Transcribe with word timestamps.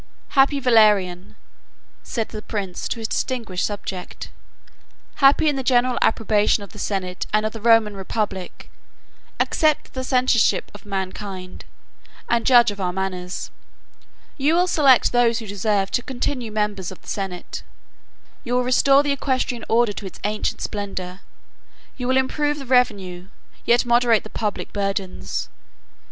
"Happy 0.29 0.59
Valerian," 0.59 1.35
said 2.01 2.29
the 2.29 2.41
prince 2.41 2.87
to 2.87 2.97
his 2.97 3.07
distinguished 3.07 3.63
subject, 3.63 4.31
"happy 5.17 5.47
in 5.47 5.57
the 5.57 5.61
general 5.63 5.99
approbation 6.01 6.63
of 6.63 6.71
the 6.71 6.79
senate 6.79 7.27
and 7.31 7.45
of 7.45 7.53
the 7.53 7.61
Roman 7.61 7.95
republic! 7.95 8.71
Accept 9.39 9.93
the 9.93 10.03
censorship 10.03 10.71
of 10.73 10.87
mankind; 10.87 11.65
and 12.27 12.47
judge 12.47 12.71
of 12.71 12.81
our 12.81 12.91
manners. 12.91 13.51
You 14.37 14.55
will 14.55 14.65
select 14.65 15.11
those 15.11 15.37
who 15.37 15.45
deserve 15.45 15.91
to 15.91 16.01
continue 16.01 16.51
members 16.51 16.89
of 16.91 16.99
the 17.03 17.07
senate; 17.07 17.61
you 18.43 18.55
will 18.55 18.63
restore 18.63 19.03
the 19.03 19.11
equestrian 19.11 19.63
order 19.69 19.93
to 19.93 20.07
its 20.07 20.19
ancient 20.23 20.61
splendor; 20.61 21.19
you 21.95 22.07
will 22.07 22.17
improve 22.17 22.57
the 22.57 22.65
revenue, 22.65 23.27
yet 23.65 23.85
moderate 23.85 24.23
the 24.23 24.31
public 24.31 24.73
burdens. 24.73 25.47